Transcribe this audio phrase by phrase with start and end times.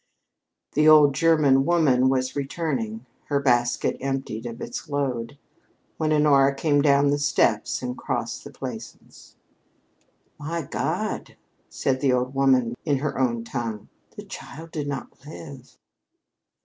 [0.71, 5.37] The old German woman was returning, her basket emptied of its load,
[5.97, 9.35] when Honora came down the steps and crossed the Plaisance.
[10.39, 11.35] "My God,"
[11.69, 15.77] said the old woman in her own tongue, "the child did not live!"